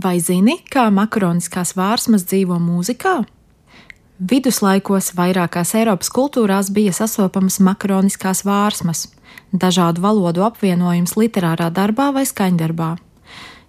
Vai 0.00 0.16
zini, 0.22 0.54
kā 0.70 0.86
makaroniskās 0.94 1.74
vārsmas 1.76 2.22
dzīvo 2.24 2.56
mūzikā? 2.62 3.18
Viduslaikos 4.30 5.10
vairākās 5.18 5.74
Eiropas 5.76 6.08
kultūrās 6.14 6.70
bija 6.72 6.94
sastopamas 6.94 7.58
makaroniskās 7.60 8.40
vārsmas, 8.46 9.08
dažādu 9.52 10.00
valodu 10.00 10.46
apvienojums 10.46 11.16
literārā 11.20 11.68
darbā 11.74 12.10
vai 12.16 12.24
skaņdarbā. 12.24 12.94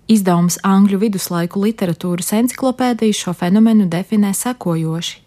Izdevums 0.08 0.62
Angļu 0.64 1.02
viduslaiku 1.04 1.66
literatūras 1.66 2.32
enciklopēdija 2.40 3.18
šo 3.26 3.36
fenomenu 3.36 3.90
definē 3.92 4.32
sekojoši. 4.38 5.22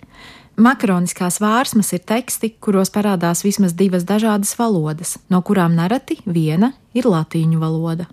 Makaroniskās 0.57 1.41
vārsmas 1.43 1.93
ir 1.93 2.05
teksti, 2.07 2.55
kuros 2.65 2.95
parādās 2.95 3.45
vismaz 3.45 3.77
divas 3.77 4.07
dažādas 4.09 4.57
valodas, 4.57 5.19
no 5.29 5.43
kurām 5.43 5.77
nereti 5.77 6.23
viena 6.25 6.73
ir 6.95 7.11
latīņu 7.11 7.61
valoda. 7.61 8.09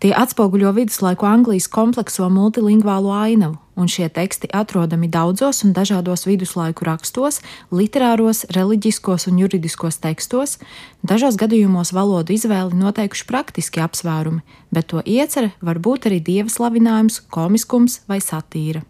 Tie 0.00 0.14
atspoguļo 0.16 0.70
viduslaiku 0.72 1.26
Anglijas 1.28 1.66
komplekso 1.68 2.24
multilingvālo 2.32 3.10
ainavu, 3.12 3.58
un 3.76 3.88
šie 3.88 4.06
teksti 4.08 4.48
atrodami 4.56 5.10
daudzos 5.12 5.60
un 5.66 5.74
dažādos 5.76 6.24
viduslaiku 6.24 6.86
rakstos, 6.88 7.42
literāros, 7.68 8.46
reliģiskos 8.56 9.28
un 9.28 9.42
juridiskos 9.42 10.00
tekstos. 10.00 10.56
Dažos 11.04 11.36
gadījumos 11.36 11.92
valodu 11.92 12.32
izvēli 12.32 12.80
noteikuši 12.80 13.28
praktiski 13.28 13.84
apsvērumi, 13.84 14.40
bet 14.72 14.88
to 14.88 15.04
iecerē 15.04 15.52
var 15.60 15.84
būt 15.84 16.08
arī 16.08 16.24
dieva 16.24 16.48
slavinājums, 16.48 17.20
komiskums 17.28 18.00
vai 18.08 18.22
satīra. 18.24 18.80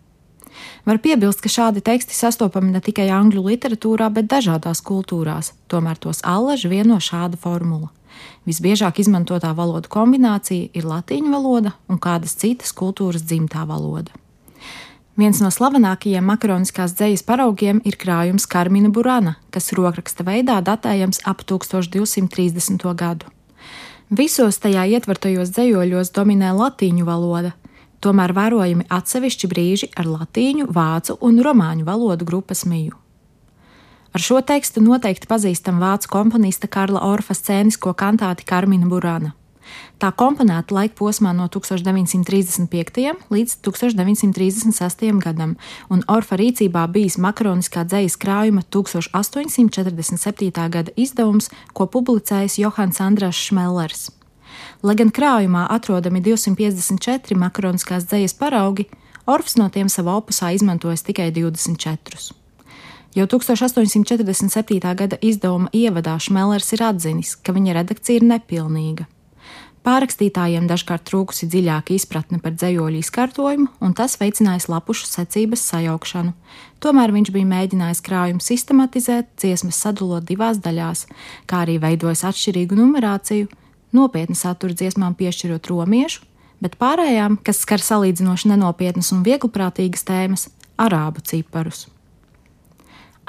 Var 0.87 1.03
piebilst, 1.03 1.43
ka 1.43 1.51
šādi 1.51 1.83
teksti 1.83 2.15
sastopami 2.15 2.71
ne 2.71 2.79
tikai 2.79 3.11
angļu 3.11 3.49
literatūrā, 3.51 4.13
bet 4.15 4.31
dažādās 4.31 4.79
kultūrās, 4.87 5.57
tomēr 5.67 5.99
tos 5.99 6.23
allaž 6.23 6.71
vieno 6.71 7.03
šāda 7.03 7.39
formula. 7.41 7.91
Visbiežāk 8.49 9.03
izmantotā 9.03 9.53
valodu 9.57 9.91
kombinācija 9.93 10.71
ir 10.75 10.89
latīņu 10.89 11.33
valoda 11.35 11.75
un 11.89 12.01
kādas 12.01 12.37
citas 12.41 12.73
kultūras 12.77 13.27
dzimtā 13.27 13.67
valoda. 13.69 14.13
Viens 15.21 15.41
no 15.43 15.51
slavenākajiem 15.53 16.25
makaroniskās 16.25 16.95
dzejas 16.97 17.23
paraugiem 17.27 17.83
ir 17.85 17.99
krājums 18.01 18.47
Karmina 18.49 18.89
Burana, 18.89 19.35
kas 19.53 19.73
rokraksta 19.77 20.25
veidā 20.25 20.61
datējams 20.65 21.21
ap 21.29 21.43
1230. 21.45 22.87
gadu. 22.97 23.29
Visos 24.11 24.57
tajā 24.63 24.87
ietvertajos 24.97 25.53
dzējoļos 25.53 26.15
dominē 26.17 26.55
latīņu 26.57 27.05
valoda, 27.05 27.53
tomēr 28.01 28.33
vērojami 28.35 28.89
atsevišķi 28.89 29.51
brīži 29.53 29.91
ar 30.01 30.09
latīņu, 30.09 30.71
vācu 30.73 31.19
un 31.21 31.39
romāņu 31.45 31.87
valodu 31.87 32.27
grupas 32.27 32.65
miju. 32.65 32.97
Ar 34.11 34.21
šo 34.23 34.41
tekstu 34.43 34.83
noteikti 34.83 35.29
pazīstam 35.31 35.79
vācu 35.79 36.09
komponista 36.11 36.67
Karla 36.67 37.01
Orfa 37.07 37.35
scēnisko 37.37 37.93
kantāti 37.95 38.43
Karmina 38.49 38.89
Burana. 38.91 39.31
Tā 40.03 40.09
komponēta 40.17 40.75
laika 40.75 40.97
posmā 40.99 41.31
no 41.37 41.47
1935. 41.53 43.13
līdz 43.31 43.53
1936. 43.63 45.21
gadam, 45.23 45.55
un 45.93 46.03
Orfa 46.11 46.35
rīcībā 46.41 46.87
bijis 46.91 47.19
makaroniskā 47.23 47.85
dzejas 47.87 48.17
krājuma 48.19 48.63
1847. 48.67 50.51
gada 50.75 50.91
izdevums, 50.97 51.51
ko 51.73 51.87
publicējis 51.87 52.59
Johans 52.65 52.99
Andrās 53.05 53.39
Šmellers. 53.39 54.11
Lai 54.83 54.97
gan 54.99 55.15
krājumā 55.15 55.69
atrodami 55.71 56.19
254 56.25 57.39
makaroniskās 57.39 58.11
dzejas 58.11 58.35
paraugi, 58.35 58.89
Orfs 59.31 59.55
no 59.61 59.69
tiem 59.71 59.87
savā 59.93 60.19
opusā 60.19 60.51
izmantojas 60.57 61.07
tikai 61.07 61.31
24. 61.31 62.40
Jau 63.11 63.27
1847. 63.27 64.95
gada 64.95 65.17
izdevuma 65.19 65.67
ievadā 65.75 66.15
Šmelers 66.23 66.69
ir 66.77 66.85
atzinis, 66.87 67.33
ka 67.35 67.51
viņa 67.51 67.81
redakcija 67.81 68.21
ir 68.21 68.27
nepilnīga. 68.29 69.09
Pārrakstītājiem 69.83 70.69
dažkārt 70.71 71.07
trūkusi 71.09 71.49
dziļāka 71.51 71.97
izpratne 71.97 72.39
par 72.39 72.55
dzējoļu 72.55 73.01
izkārtojumu, 73.01 73.67
un 73.83 73.97
tas 73.99 74.15
veicinājis 74.21 74.69
lapušu 74.71 75.09
secības 75.09 75.65
sajaukšanu. 75.73 76.35
Tomēr 76.85 77.11
viņš 77.17 77.33
bija 77.35 77.51
mēģinājis 77.51 78.05
krājumu 78.07 78.45
sistematizēt, 78.45 79.33
dziesmas 79.41 79.81
sadalot 79.83 80.29
divās 80.29 80.61
daļās, 80.63 81.07
kā 81.51 81.65
arī 81.65 81.81
veidojis 81.83 82.23
atšķirīgu 82.31 82.79
numerāciju, 82.79 83.49
nopietnu 83.97 84.39
saturu 84.39 84.77
dziesmām 84.77 85.17
piešķirot 85.19 85.73
romiešu, 85.73 86.29
bet 86.63 86.79
pārējām, 86.79 87.41
kas 87.43 87.65
skar 87.65 87.83
salīdzinoši 87.83 88.53
nenopietnas 88.53 89.11
un 89.17 89.25
viegliprātīgas 89.27 90.07
tēmas, 90.07 90.53
arābu 90.79 91.25
ciparus. 91.27 91.89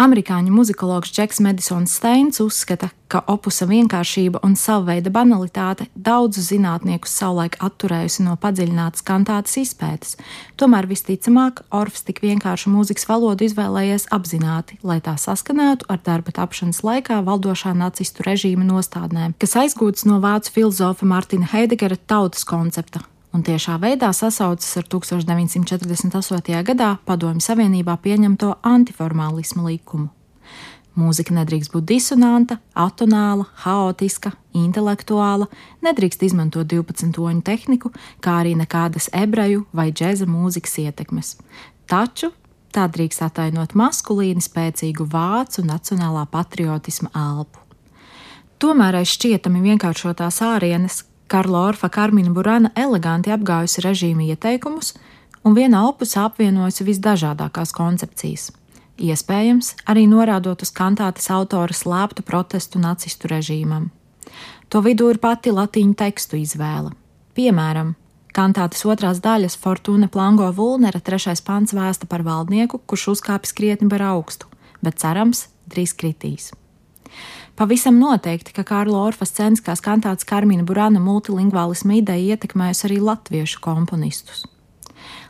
Amerikāņu 0.01 0.49
muzikologs 0.49 1.11
Džeks 1.13 1.37
Madisons 1.45 1.91
Steins 1.93 2.39
uzskata, 2.41 2.87
ka 3.11 3.19
opusa 3.29 3.67
vienkāršība 3.69 4.39
un 4.47 4.55
savveida 4.57 5.11
banalitāte 5.13 5.85
daudzus 5.93 6.47
zinātniekus 6.49 7.13
savulaik 7.19 7.59
atturējusi 7.61 8.25
no 8.25 8.33
padziļinātas 8.41 9.05
kantātas 9.05 9.59
izpētes. 9.61 10.15
Tomēr 10.57 10.89
visticamāk, 10.89 11.61
Orfs 11.69 12.07
tik 12.07 12.23
vienkāršu 12.25 12.73
mūzikas 12.73 13.05
valodu 13.11 13.45
izvēlējies 13.45 14.07
apzināti, 14.17 14.79
lai 14.81 14.97
tā 15.05 15.13
saskanētu 15.21 15.91
ar 15.93 16.01
darba 16.01 16.33
tapšanas 16.39 16.81
laikā 16.87 17.21
valdošā 17.27 17.75
nacistu 17.77 18.25
režīma 18.25 18.65
nostādnēm, 18.73 19.37
kas 19.37 19.53
aizgūtas 19.67 20.09
no 20.09 20.17
vācu 20.23 20.57
filozofa 20.57 21.13
Martina 21.13 21.53
Heidegera 21.53 22.01
tautas 22.09 22.47
koncepta 22.47 23.05
un 23.33 23.43
tiešā 23.43 23.77
veidā 23.81 24.11
sasaucas 24.13 24.77
ar 24.77 24.87
1948. 24.91 26.63
gadā 26.67 26.95
Padomju 27.05 27.43
Savienībā 27.43 27.97
pieņemto 28.03 28.57
antiformālismu 28.67 29.67
likumu. 29.69 30.09
Mūzika 30.99 31.31
nedrīkst 31.31 31.71
būt 31.71 31.85
disonanta, 31.87 32.57
atonāla, 32.75 33.45
haotiska, 33.63 34.33
intelektuāla, 34.51 35.47
nedrīkst 35.85 36.25
izmantot 36.27 36.67
12 36.67 37.13
toņu 37.15 37.43
tehniku, 37.47 37.93
kā 38.19 38.41
arī 38.41 38.57
nekādas 38.59 39.07
ebreju 39.15 39.63
vai 39.71 39.93
džēza 39.95 40.27
mūzikas 40.27 40.75
ietekmes. 40.83 41.37
Taču 41.87 42.33
tā 42.75 42.89
drīkst 42.91 43.23
atainot 43.23 43.71
maskulīni 43.71 44.43
spēcīgu 44.43 45.07
vācu 45.11 45.63
nacionālā 45.63 46.25
patriotisma 46.31 47.11
elpu. 47.15 47.63
Tomēr 48.59 48.99
aiz 48.99 49.15
šķietami 49.15 49.63
vienkāršotās 49.63 50.43
ārienes, 50.45 51.05
Karla 51.31 51.61
Orfa 51.69 51.87
Karmina 51.87 52.33
Burana 52.35 52.73
eleganti 52.75 53.31
apgājusi 53.31 53.85
režīma 53.85 54.25
ieteikumus 54.33 54.89
un 55.47 55.55
vienā 55.55 55.85
opusā 55.87 56.25
apvienojusi 56.27 56.83
visdažādākās 56.89 57.71
koncepcijas. 57.71 58.49
Iespējams, 58.99 59.71
arī 59.87 60.03
norādot 60.11 60.65
uz 60.65 60.73
kantātes 60.75 61.31
autora 61.31 61.71
slēptu 61.71 62.25
protestu 62.27 62.83
nacistu 62.83 63.31
režīmam. 63.31 63.87
To 64.67 64.83
vidū 64.83 65.07
ir 65.13 65.23
pati 65.23 65.55
latīņu 65.55 65.95
tekstu 66.03 66.41
izvēle. 66.41 66.91
Piemēram, 67.39 67.95
kantātes 68.35 68.83
otrās 68.83 69.23
daļas 69.23 69.55
Fortuna 69.55 70.11
Plango 70.11 70.51
Vulnera 70.51 70.99
trešais 70.99 71.39
pants 71.47 71.71
vēsta 71.71 72.11
par 72.11 72.27
valdnieku, 72.27 72.83
kurš 72.83 73.13
uzkāpis 73.15 73.55
krietni 73.55 73.87
par 73.87 74.03
augstu, 74.11 74.51
bet 74.83 74.99
cerams, 74.99 75.47
drīz 75.71 75.95
kritīs. 75.95 76.51
Pavisam 77.59 77.99
noteikti, 77.99 78.53
ka 78.55 78.63
Kārla 78.65 79.03
Orfa 79.09 79.27
scēniskās 79.27 79.83
kantātes 79.83 80.27
Karmina 80.27 80.63
Burana 80.65 81.01
multilingvālisma 81.03 81.99
ideja 81.99 82.37
ietekmējusi 82.37 82.87
arī 82.87 83.01
latviešu 83.03 83.61
komponistus. 83.61 84.45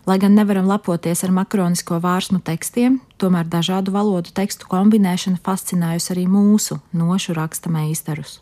Lai 0.05 0.17
gan 0.17 0.33
nevaram 0.33 0.65
lepoties 0.69 1.21
ar 1.25 1.33
makronisko 1.33 1.99
vārsmu 2.01 2.39
tekstiem, 2.45 2.99
tomēr 3.21 3.49
dažādu 3.49 3.93
valodu 3.93 4.33
tekstu 4.33 4.69
kombinēšana 4.71 5.41
fascinējusi 5.45 6.15
arī 6.15 6.25
mūsu 6.29 6.79
nošu 6.97 7.35
raksta 7.37 7.69
meistarus. 7.69 8.39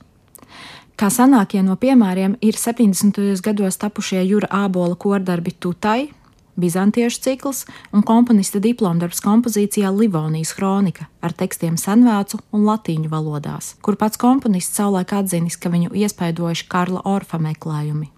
Kā 1.00 1.08
senākie 1.08 1.62
no 1.64 1.78
piemēriem 1.80 2.38
ir 2.44 2.58
70. 2.60 3.20
gados 3.44 3.80
tapušie 3.80 4.20
Jūra 4.24 4.50
Ābola 4.66 4.98
kordarbi 5.00 5.54
Tutai, 5.56 6.10
Bizantiešu 6.60 7.22
cikls 7.24 7.64
un 7.96 8.04
komponista 8.04 8.60
diplomdarbs 8.60 9.22
kompozīcijā 9.24 9.94
Livonijas 9.96 10.52
kronika 10.58 11.08
ar 11.24 11.32
tekstiem 11.32 11.78
senvācu 11.80 12.42
un 12.52 12.66
latīņu 12.68 13.08
valodās, 13.12 13.78
kur 13.86 13.96
pats 13.96 14.20
komponists 14.20 14.76
savulaik 14.76 15.14
atzinis, 15.16 15.56
ka 15.56 15.72
viņu 15.72 15.94
iespaidojuši 15.96 16.68
Karla 16.68 17.06
Orfa 17.08 17.40
meklējumi. 17.40 18.10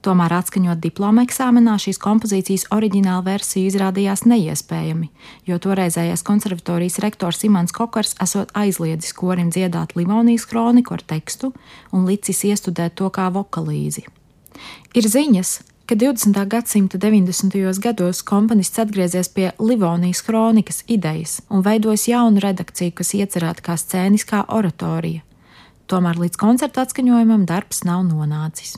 Tomēr 0.00 0.32
atskaņot 0.38 0.80
diploma 0.80 1.26
eksāmenā 1.26 1.74
šīs 1.82 1.98
kompozīcijas 2.00 2.68
oriģināla 2.72 3.24
versija 3.26 3.68
izrādījās 3.68 4.22
neiespējami, 4.30 5.10
jo 5.44 5.58
toreizējais 5.60 6.22
konservatorijas 6.24 7.00
rektors 7.04 7.42
Imants 7.44 7.74
Kokars 7.76 8.14
esot 8.22 8.54
aizliedzis 8.56 9.12
korim 9.18 9.50
dziedāt 9.52 9.96
Livonijas 9.98 10.46
kroniku 10.48 10.96
ar 10.96 11.02
tekstu 11.02 11.52
un 11.92 12.06
licis 12.08 12.46
iestudēt 12.48 12.96
to 12.96 13.10
kā 13.12 13.28
vokalīzi. 13.34 14.06
Ir 14.96 15.10
ziņas, 15.10 15.58
ka 15.88 15.94
20. 15.94 16.46
gadsimta 16.46 16.98
90. 16.98 17.80
gados 17.80 18.20
komponists 18.22 18.78
atgriezies 18.78 19.28
pie 19.28 19.52
Livonijas 19.58 20.20
kronikas 20.22 20.82
idejas 20.86 21.40
un 21.48 21.62
veidojis 21.64 22.08
jaunu 22.10 22.42
redakciju, 22.44 22.92
kas 22.92 23.14
iecerēta 23.16 23.64
kā 23.64 23.76
scēniskā 23.80 24.42
oratorija. 24.52 25.22
Tomēr 25.88 26.20
līdz 26.20 26.36
koncerta 26.36 26.84
atskaņojumam 26.84 27.46
darbs 27.48 27.86
nav 27.88 28.02
nonācis. 28.04 28.76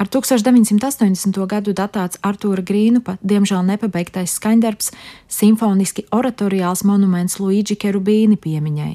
Ar 0.00 0.08
1980. 0.08 1.36
gadu 1.52 1.74
datāts 1.76 2.16
Artūra 2.24 2.64
Grīnupa, 2.64 3.18
diemžēl 3.20 3.66
nepabeigtais 3.68 4.38
skaņdarbs, 4.40 4.88
simfoniski 5.28 6.06
oratoriāls 6.08 6.86
monuments 6.88 7.36
Luigi 7.42 7.76
Kerubīni 7.76 8.40
piemiņai. 8.40 8.94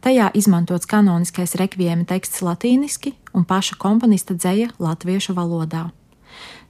Tajā 0.00 0.30
izmantots 0.32 0.88
kanoniskais 0.88 1.52
rekviema 1.60 2.06
teksts 2.08 2.40
latīniski 2.40 3.12
un 3.36 3.44
paša 3.44 3.76
komponista 3.76 4.32
dzēja 4.32 4.70
latviešu 4.80 5.34
valodā. 5.36 5.90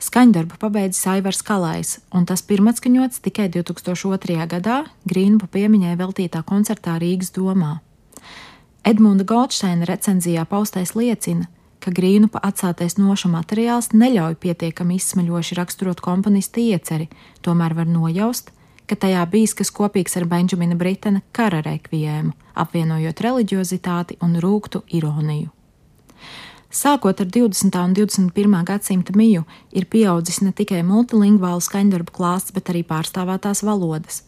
Skaņdarbu 0.03 0.59
pabeidzis 0.59 1.07
Aivars 1.13 1.45
Kalais, 1.47 2.01
un 2.11 2.27
tas 2.27 2.43
pirmatskaņots 2.43 3.23
tikai 3.23 3.47
2002. 3.55 4.35
gadā 4.51 4.81
Grīnbu 5.07 5.47
piemiņai 5.47 5.95
veltītā 6.01 6.43
koncertā 6.43 6.97
Rīgas 6.99 7.31
domā. 7.37 7.79
Edmunda 8.83 9.23
Goldsteina 9.29 9.87
recenzijā 9.87 10.43
paustais 10.49 10.97
liecina, 10.99 11.47
ka 11.79 11.93
Grīnupa 11.95 12.41
atstātais 12.43 12.99
noša 12.99 13.31
materiāls 13.31 13.93
neļauj 13.95 14.41
pietiekami 14.43 14.99
izsmeļoši 14.99 15.61
raksturot 15.61 16.03
komponista 16.03 16.59
ieceri, 16.59 17.07
tomēr 17.47 17.77
var 17.79 17.87
nojaust, 17.87 18.51
ka 18.91 18.99
tajā 19.07 19.23
bijis 19.31 19.55
kas 19.55 19.71
kopīgs 19.71 20.17
ar 20.19 20.27
Benžamina 20.27 20.75
Britena 20.75 21.23
kara 21.37 21.63
rekviēmu, 21.63 22.35
apvienojot 22.59 23.23
reliģiozitāti 23.27 24.19
un 24.27 24.37
rūktu 24.43 24.83
ironiju. 24.99 25.51
Sākot 26.71 27.19
ar 27.23 27.27
20. 27.27 27.75
un 27.83 27.95
21. 27.95 28.57
gadsimta 28.67 29.15
miju, 29.19 29.43
ir 29.75 29.87
pieaudzis 29.91 30.39
ne 30.43 30.53
tikai 30.55 30.85
multilingvālu 30.87 31.63
skaņdarbu 31.67 32.15
klāsts, 32.15 32.55
bet 32.55 32.71
arī 32.71 32.85
pārstāvētās 32.87 33.65
valodas. 33.67 34.23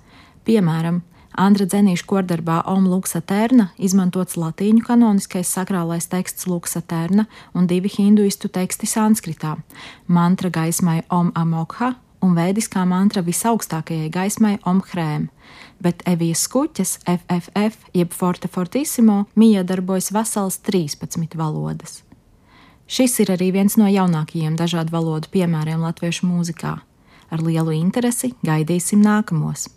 Piemēram, 0.46 1.02
Andra 1.38 1.64
Dzenīša 1.66 2.06
kordarbā 2.10 2.58
Om 2.68 2.88
Luksa 2.90 3.22
Terna 3.24 3.70
izmantots 3.78 4.36
latīņu 4.36 4.82
kanoniskais 4.84 5.48
sakrālais 5.54 6.10
teksts 6.10 6.48
Luksa 6.50 6.82
Terna 6.82 7.24
un 7.54 7.70
divi 7.70 7.88
hinduistu 7.94 8.50
teksti 8.52 8.90
sanskritā- 8.90 9.56
mantra 10.18 10.50
gaismai 10.50 11.02
Om 11.08 11.32
Amokha 11.34 11.94
un 12.22 12.36
vēdiskā 12.38 12.84
mantra 12.88 13.22
visaugstākajai 13.26 14.10
gaismai 14.14 14.54
Om 14.69 14.80
Hrēm, 14.90 15.26
bet 15.82 16.04
Evijas 16.08 16.46
skuķes 16.46 17.00
FFF 17.04 17.90
jeb 17.96 18.14
Forte 18.14 18.48
Fortissimo 18.48 19.24
mija 19.34 19.66
darbojas 19.66 20.12
vesels 20.14 20.60
13 20.62 21.36
valodas. 21.36 22.02
Šis 22.86 23.19
ir 23.24 23.34
arī 23.34 23.52
viens 23.54 23.78
no 23.80 23.90
jaunākajiem 23.90 24.56
dažādu 24.58 24.92
valodu 24.94 25.30
piemēriem 25.32 25.82
latviešu 25.82 26.28
mūzikā. 26.28 26.78
Ar 27.32 27.40
lielu 27.40 27.72
interesi 27.78 28.34
gaidīsim 28.44 29.00
nākamos! 29.00 29.70